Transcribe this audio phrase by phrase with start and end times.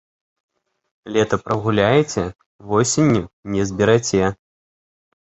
[1.17, 2.23] Лета прагуляеце–
[2.71, 3.21] восенню
[3.57, 4.23] не збераце